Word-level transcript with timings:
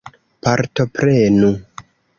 Partoprenu! 0.47 1.55